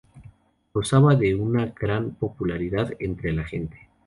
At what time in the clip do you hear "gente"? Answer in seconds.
3.45-3.87